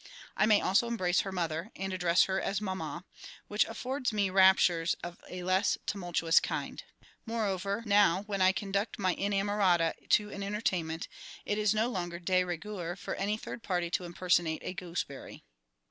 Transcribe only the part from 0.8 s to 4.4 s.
embrace her Mother, and address her as "Mamma," which affords me